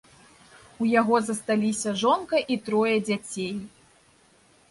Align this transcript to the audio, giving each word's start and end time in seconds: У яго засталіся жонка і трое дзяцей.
У 0.83 0.87
яго 0.99 1.15
засталіся 1.27 1.93
жонка 2.03 2.37
і 2.55 2.57
трое 2.69 2.95
дзяцей. 3.09 3.53